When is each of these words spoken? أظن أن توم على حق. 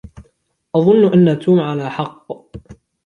أظن 0.75 1.29
أن 1.29 1.39
توم 1.39 1.59
على 1.59 1.91
حق. 1.91 2.33